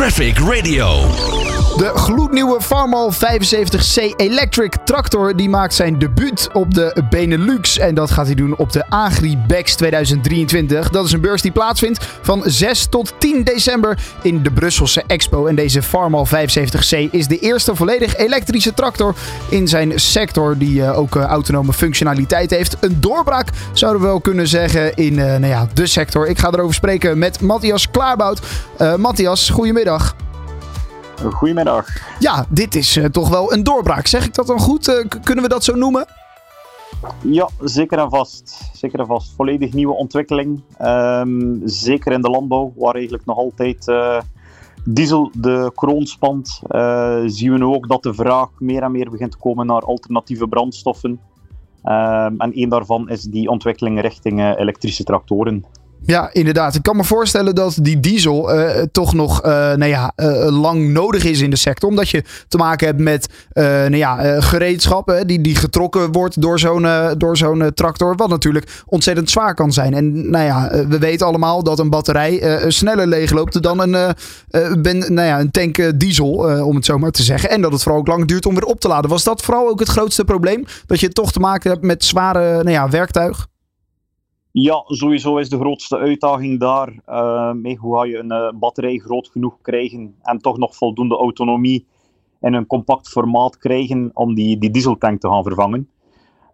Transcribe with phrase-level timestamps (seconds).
[0.00, 1.49] Traffic Radio.
[1.76, 7.78] De gloednieuwe Farmal 75C Electric Tractor die maakt zijn debuut op de Benelux.
[7.78, 10.90] En dat gaat hij doen op de Agribex 2023.
[10.90, 15.46] Dat is een beurs die plaatsvindt van 6 tot 10 december in de Brusselse Expo.
[15.46, 19.14] En deze Farmal 75C is de eerste volledig elektrische tractor
[19.48, 20.58] in zijn sector.
[20.58, 22.76] Die uh, ook uh, autonome functionaliteit heeft.
[22.80, 26.28] Een doorbraak zouden we wel kunnen zeggen in uh, nou ja, de sector.
[26.28, 28.40] Ik ga erover spreken met Matthias Klaarbout.
[28.96, 30.14] Matthias, goedemiddag.
[31.28, 31.86] Goedemiddag.
[32.18, 34.06] Ja, dit is uh, toch wel een doorbraak.
[34.06, 34.88] Zeg ik dat dan goed?
[34.88, 36.06] Uh, kunnen we dat zo noemen?
[37.22, 38.70] Ja, zeker en vast.
[38.72, 39.32] Zeker en vast.
[39.36, 40.62] Volledig nieuwe ontwikkeling.
[40.80, 44.20] Um, zeker in de landbouw, waar eigenlijk nog altijd uh,
[44.84, 46.60] diesel de kroon spant.
[47.26, 50.48] zien we nu ook dat de vraag meer en meer begint te komen naar alternatieve
[50.48, 51.10] brandstoffen.
[51.84, 55.64] Um, en een daarvan is die ontwikkeling richting elektrische tractoren.
[56.02, 56.74] Ja, inderdaad.
[56.74, 60.88] Ik kan me voorstellen dat die diesel uh, toch nog uh, nou ja, uh, lang
[60.88, 61.88] nodig is in de sector.
[61.88, 66.86] Omdat je te maken hebt met nou ja, gereedschap die, die getrokken wordt door zo'n
[67.18, 68.16] door zo'n tractor.
[68.16, 69.94] Wat natuurlijk ontzettend zwaar kan zijn.
[69.94, 74.14] En nou ja, we weten allemaal dat een batterij sneller leegloopt dan een,
[74.82, 76.32] ben, nou ja, een tank diesel,
[76.64, 77.50] om het zo maar te zeggen.
[77.50, 79.10] En dat het vooral ook lang duurt om weer op te laden.
[79.10, 80.64] Was dat vooral ook het grootste probleem?
[80.86, 83.48] Dat je toch te maken hebt met zware nou ja, werktuig?
[84.52, 87.02] Ja, sowieso is de grootste uitdaging daar.
[87.08, 91.16] Uh, mee hoe ga je een uh, batterij groot genoeg krijgen en toch nog voldoende
[91.16, 91.86] autonomie
[92.40, 95.88] in een compact formaat krijgen om die, die dieseltank te gaan vervangen.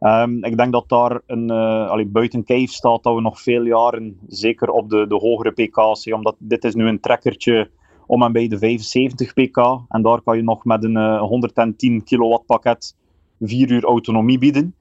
[0.00, 4.19] Um, ik denk dat daar een, uh, buiten kijf staat dat we nog veel jaren,
[4.27, 7.70] zeker op de, de hogere pk's, omdat dit is nu een trekkertje
[8.06, 9.56] om en bij de 75 pk
[9.89, 12.97] en daar kan je nog met een 110 kilowatt pakket
[13.41, 14.74] 4 uur autonomie bieden.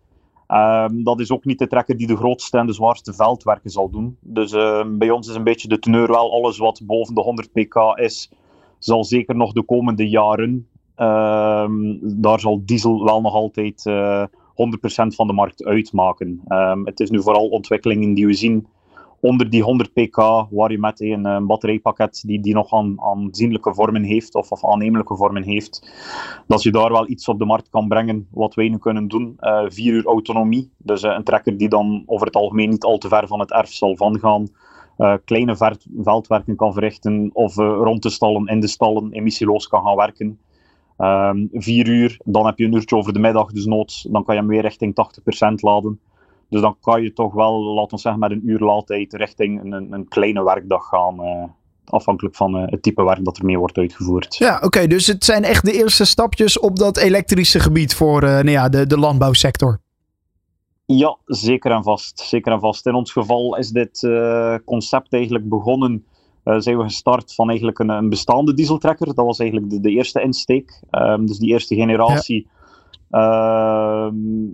[0.47, 3.89] Um, dat is ook niet de trekker die de grootste en de zwaarste veldwerken zal
[3.89, 4.17] doen.
[4.21, 7.52] Dus uh, bij ons is een beetje de teneur wel alles wat boven de 100
[7.52, 8.31] pk is,
[8.79, 10.67] zal zeker nog de komende jaren.
[10.97, 11.69] Uh,
[12.02, 14.31] daar zal diesel wel nog altijd uh, eh, 100%
[15.07, 16.42] van de markt uitmaken.
[16.83, 18.67] Het is nu vooral ontwikkelingen die we zien
[19.20, 20.15] onder die 100 pk,
[20.49, 24.65] waar je met een, een batterijpakket die, die nog aan, aanzienlijke vormen heeft, of, of
[24.65, 25.89] aannemelijke vormen heeft,
[26.48, 29.37] dat je daar wel iets op de markt kan brengen, wat wij nu kunnen doen.
[29.39, 32.98] Uh, vier uur autonomie, dus uh, een trekker die dan over het algemeen niet al
[32.98, 34.48] te ver van het erf zal van gaan.
[34.98, 35.55] Uh, kleine
[36.02, 40.39] veldwerken kan verrichten of rond de stallen, in de stallen, emissieloos kan gaan werken.
[40.97, 44.36] Um, vier uur, dan heb je een uurtje over de middag, dus nood, dan kan
[44.36, 44.93] je hem weer richting
[45.52, 45.99] 80% laden.
[46.50, 49.94] Dus dan kan je toch wel, laten we zeggen, met een uur laadtijd richting een,
[49.94, 51.22] een kleine werkdag gaan.
[51.22, 51.44] Uh,
[51.86, 54.36] afhankelijk van uh, het type werk dat ermee wordt uitgevoerd.
[54.36, 54.88] Ja, oké.
[54.88, 58.70] dus het zijn echt de eerste stapjes op dat elektrische gebied voor uh, nou ja,
[58.70, 59.80] de, de landbouwsector.
[60.86, 62.20] Ja, zeker en vast.
[62.20, 62.86] Zeker en vast.
[62.86, 64.10] In ons geval is dit
[64.66, 66.06] concept eigenlijk begonnen.
[66.44, 69.06] zijn we gestart van eigenlijk een, een bestaande dieseltrekker.
[69.06, 70.82] Dat was eigenlijk de, de eerste insteek.
[70.92, 72.48] Um, dus die eerste generatie.
[72.48, 72.54] Ja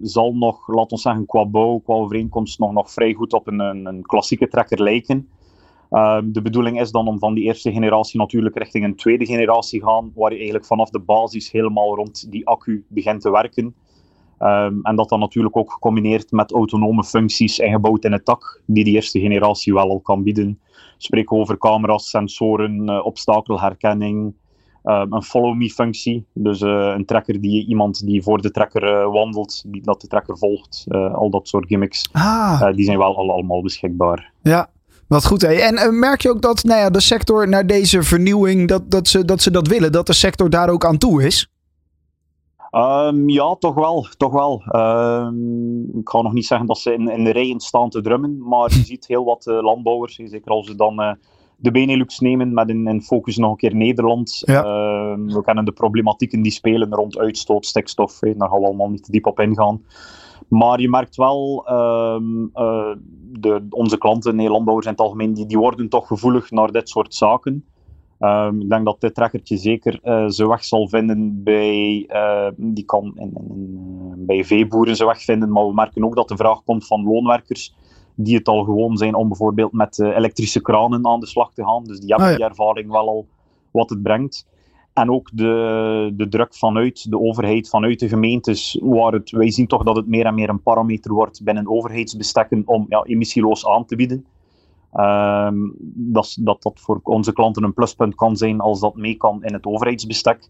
[0.02, 3.60] zal nog, laten we zeggen, qua bouw, qua overeenkomst nog, nog vrij goed op een,
[3.60, 5.28] een, een klassieke trekker lijken.
[5.92, 9.84] Uh, de bedoeling is dan om van die eerste generatie natuurlijk richting een tweede generatie
[9.84, 13.76] gaan, waar je eigenlijk vanaf de basis helemaal rond die accu begint te werken.
[14.40, 18.84] Um, en dat dan natuurlijk ook gecombineerd met autonome functies ingebouwd in het tak, die
[18.84, 20.60] die eerste generatie wel al kan bieden.
[20.98, 24.34] Spreken over camera's, sensoren, uh, obstakelherkenning,
[24.84, 26.26] uh, een follow-me-functie.
[26.34, 30.08] Dus uh, een trekker die iemand die voor de trekker uh, wandelt, die dat de
[30.08, 30.86] trekker volgt.
[30.90, 32.10] al dat soort gimmicks.
[32.12, 32.74] Ah.
[32.76, 34.32] die zijn wel al, allemaal beschikbaar.
[34.42, 34.70] Ja,
[35.08, 35.42] wat goed.
[35.42, 35.54] Hè?
[35.54, 39.26] En merk je ook dat nou ja, de sector naar deze vernieuwing, dat, dat, ze,
[39.26, 39.92] dat ze dat willen?
[39.92, 41.50] Dat de sector daar ook aan toe is?
[42.72, 44.08] Um, ja, toch wel.
[44.18, 44.64] Toch wel.
[44.76, 48.48] Um, ik ga nog niet zeggen dat ze in, in de rijen staan te drummen,
[48.48, 51.18] maar je ziet heel wat landbouwers, zeker als ze dan
[51.62, 54.42] de Benelux nemen met een, focus nog een keer Nederland.
[54.46, 58.20] Ehm, we kennen de problematieken die spelen rond uitstoot, stikstof.
[58.20, 59.82] daar gaan we allemaal niet te diep op ingaan.
[60.48, 62.96] Maar je merkt wel, um, uh,
[63.40, 66.90] de, onze klanten, nee, landbouwers in het algemeen, die, die worden toch gevoelig naar dit
[66.90, 67.66] soort zaken.
[68.20, 72.86] Um, ik denk dat dit trekkertje zeker uh, zijn weg zal vinden bij, uh, die
[72.86, 76.64] kan in, in, bij veeboeren zijn weg vinden, maar we merken ook dat de vraag
[76.64, 77.76] komt van loonwerkers
[78.16, 81.66] die het al gewoon zijn om bijvoorbeeld met uh, elektrische kranen aan de slag te
[81.66, 81.84] gaan.
[81.84, 83.28] Dus die hebben ah, die ervaring wel al
[83.72, 84.48] wat het brengt.
[84.94, 89.68] En ook de, de druk vanuit de overheid, vanuit de gemeentes, waar het, wij zien
[89.68, 93.86] toch dat het meer en meer een parameter wordt binnen overheidsbestekken om ja, emissieloos aan
[93.86, 94.26] te bieden.
[94.94, 99.44] Um, dat, dat dat voor onze klanten een pluspunt kan zijn als dat mee kan
[99.44, 100.50] in het overheidsbestek.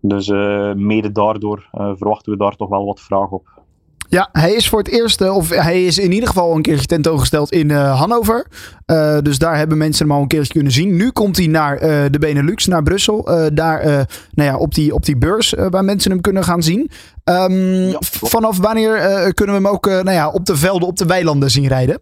[0.00, 3.62] Dus uh, mede daardoor uh, verwachten we daar toch wel wat vraag op.
[4.08, 7.52] Ja, hij is voor het eerst, of hij is in ieder geval een keertje tentoongesteld
[7.52, 8.46] in Hannover.
[9.22, 10.96] dus daar hebben mensen hem al een keertje kunnen zien.
[10.96, 11.78] Nu komt hij naar
[12.10, 13.22] de Benelux, naar Brussel.
[13.52, 13.84] daar
[14.34, 16.90] nou ja, op, die, op die beurs waar mensen hem kunnen gaan zien.
[17.24, 18.98] Um, vanaf wanneer
[19.34, 22.00] kunnen we hem ook nou ja, op de velden, op de weilanden zien rijden?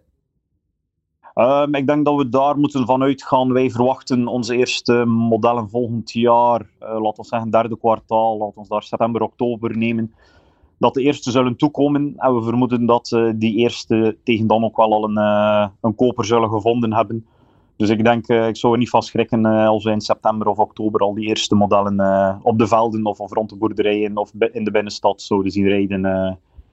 [1.35, 3.53] Um, ik denk dat we daar moeten vanuit gaan.
[3.53, 8.83] Wij verwachten onze eerste modellen volgend jaar, laten we zeggen derde kwartaal, laten we daar
[8.83, 10.13] september, oktober nemen,
[10.85, 12.13] dat de eerste zullen toekomen.
[12.17, 15.95] En we vermoeden dat uh, die eerste tegen dan ook wel al een, uh, een
[15.95, 17.25] koper zullen gevonden hebben.
[17.77, 21.01] Dus ik denk, ik zou er niet van schrikken als we in september of oktober
[21.01, 24.71] al die eerste modellen op de velden of, of rond de boerderijen of in de
[24.71, 26.01] binnenstad zouden zien rijden.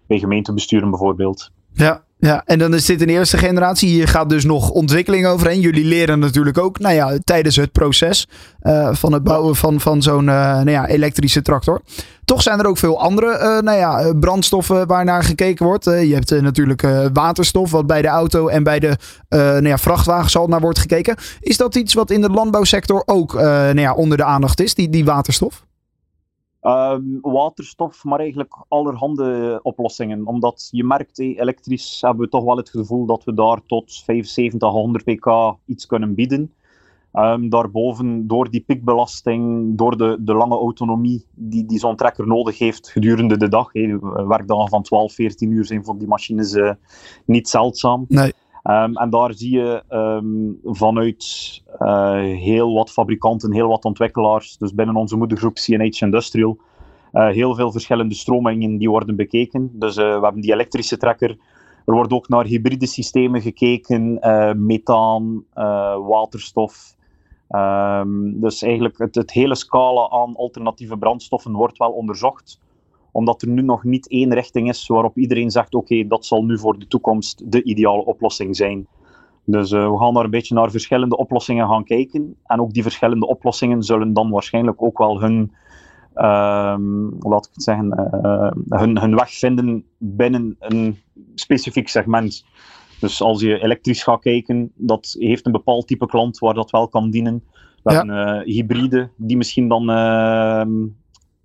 [0.07, 1.51] bij gemeentebesturen bijvoorbeeld.
[1.73, 3.89] Ja, ja, en dan is dit een eerste generatie.
[3.89, 5.61] Hier gaat dus nog ontwikkeling overheen.
[5.61, 8.29] Jullie leren natuurlijk ook nou ja, tijdens het proces
[8.63, 11.83] uh, van het bouwen van, van zo'n uh, nou ja, elektrische tractor.
[12.25, 15.85] Toch zijn er ook veel andere uh, nou ja, brandstoffen waar naar gekeken wordt.
[15.85, 18.97] je hebt natuurlijk waterstof, wat bij de auto en bij de
[19.29, 21.17] nou ja, vrachtwagens al naar wordt gekeken.
[21.41, 24.89] Is dat iets wat in de landbouwsector ook nou ja, onder de aandacht is, die,
[24.89, 25.65] die waterstof?
[26.63, 30.27] Um, waterstof, maar eigenlijk allerhande oplossingen.
[30.27, 34.71] Omdat je merkt, elektrisch hebben we toch wel het gevoel dat we daar tot 75,
[34.71, 36.53] 100 pk iets kunnen bieden.
[37.13, 42.59] Um, daarboven, door die piekbelasting, door de, de lange autonomie die, die zo'n trekker nodig
[42.59, 43.73] heeft gedurende de dag.
[43.73, 46.73] Hey, werkdagen van 12, 14 uur zijn voor die machines uh,
[47.25, 48.05] niet zeldzaam.
[48.09, 48.33] Nee.
[48.65, 54.75] Um, en daar zie je um, vanuit uh, heel wat fabrikanten, heel wat ontwikkelaars, dus
[54.75, 56.57] binnen onze moedergroep CNH Industrial,
[57.13, 59.71] uh, heel veel verschillende stromingen die worden bekeken.
[59.73, 61.31] Dus uh, we hebben die elektrische trekker.
[61.85, 64.19] Er wordt ook naar hybride systemen gekeken,
[64.67, 65.45] methaan,
[66.07, 66.97] waterstof.
[67.49, 72.61] Um, dus eigenlijk het, het hele scala aan alternatieve brandstoffen wordt wel onderzocht
[73.13, 76.59] omdat er nu nog niet één richting is waarop iedereen zegt: oké, dat zal nu
[76.59, 78.87] voor de toekomst de ideale oplossing zijn.
[79.45, 82.37] Dus uh, we gaan daar een beetje naar verschillende oplossingen gaan kijken.
[82.45, 85.53] En ook die verschillende oplossingen zullen dan waarschijnlijk ook wel hun,
[86.15, 86.77] uh,
[87.19, 90.99] laat ik het zeggen, uh, hun, hun weg vinden binnen een
[91.35, 92.45] specifiek segment.
[93.01, 96.89] Dus als je elektrisch gaat kijken, dat heeft een bepaald type klant waar dat wel
[96.89, 97.45] kan dienen.
[97.83, 97.97] We ja.
[97.97, 99.91] hebben uh, hybride, die misschien dan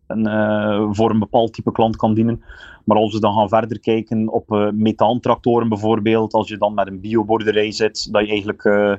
[0.08, 2.44] ehm, uh, voor een bepaald type klant kan dienen.
[2.84, 6.88] Maar als we dan gaan verder kijken op uh, methaantractoren bijvoorbeeld, als je dan met
[6.88, 8.94] een bioboerderij zit, dat je eigenlijk uh,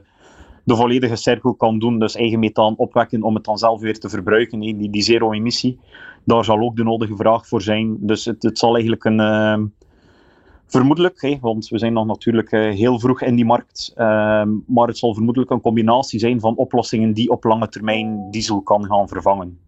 [0.64, 4.08] de volledige cirkel kan doen, dus eigen methaan opwekken om het dan zelf weer te
[4.08, 5.78] verbruiken, die, die zero-emissie,
[6.24, 7.96] daar zal ook de nodige vraag voor zijn.
[8.00, 9.72] Dus het, het zal eigenlijk een...
[10.66, 13.92] Vermoedelijk, want we zijn nog natuurlijk heel vroeg in die markt,
[14.66, 18.84] maar het zal vermoedelijk een combinatie zijn van oplossingen die op lange termijn diesel kan
[18.84, 19.58] gaan vervangen.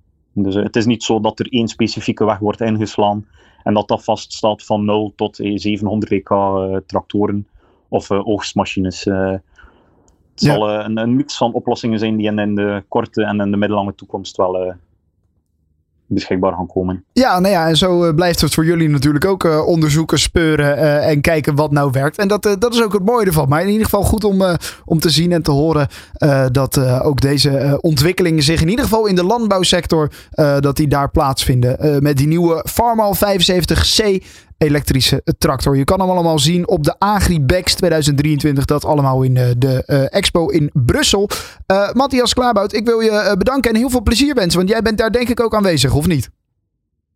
[0.42, 3.26] Dus eh, het is niet zo dat er één specifieke weg wordt ingeslaan
[3.62, 7.46] en dat dat vaststaat van 0 tot 700 WK uh, tractoren
[7.88, 9.04] of oogstmachines.
[9.04, 9.42] Het
[10.34, 10.54] ja.
[10.54, 13.56] zal een, een, mix van oplossingen zijn die in, in, de korte en in de
[13.56, 14.74] middellange toekomst wel
[16.14, 17.04] beschikbaar gaan komen.
[17.12, 20.78] Ja, nou ja, en zo uh, blijft het voor jullie natuurlijk ook uh, onderzoeken, speuren
[20.78, 22.18] uh, en kijken wat nou werkt.
[22.18, 23.48] En dat, dat is ook het mooie ervan.
[23.48, 24.42] Maar in ieder geval goed om,
[24.84, 25.88] om te zien en te horen
[26.52, 30.10] dat ook deze ontwikkelingen zich in ieder geval in de landbouwsector,
[30.60, 32.02] dat die daar plaatsvinden.
[32.02, 34.24] met die nieuwe Farmal 75C
[34.62, 35.76] elektrische tractor.
[35.76, 38.64] Je kan hem allemaal zien op de Agribex 2023.
[38.64, 41.28] Dat allemaal in de, de expo in Brussel.
[41.92, 44.58] Matthias Klaarbout, ik wil je bedanken en heel veel plezier wensen.
[44.58, 46.30] Want jij bent daar denk ik ook aanwezig, of niet?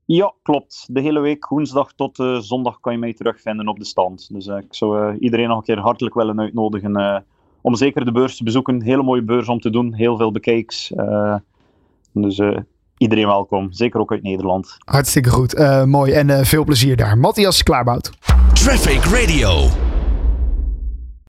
[0.04, 0.86] Ja, klopt.
[0.90, 4.28] De hele week, woensdag tot zondag, kan je mij terugvinden op de stand.
[4.32, 7.24] Dus ik zou iedereen nog een keer hartelijk willen uitnodigen
[7.60, 8.82] om zeker de beurs te bezoeken.
[8.82, 10.92] Hele mooie beurs om te doen, heel veel bekijks.
[12.12, 12.40] dus
[13.04, 13.73] iedereen welkom.
[13.73, 14.76] Zeker ook uit Nederland.
[14.84, 15.54] Hartstikke goed.
[15.54, 16.12] Uh, mooi.
[16.12, 17.18] En uh, veel plezier daar.
[17.18, 18.11] Matthias Klaarbout.
[18.52, 19.68] Traffic Radio.